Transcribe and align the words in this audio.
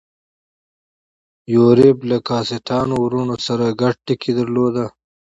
یوریب 1.53 1.97
له 2.09 2.17
کاسټانو 2.27 2.95
وروڼو 3.01 3.35
سره 3.47 3.65
ګډ 3.81 3.93
ټکی 4.05 4.31
درلود. 4.39 4.75